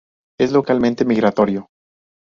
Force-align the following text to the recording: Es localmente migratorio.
Es 0.39 0.51
localmente 0.51 1.05
migratorio. 1.05 1.67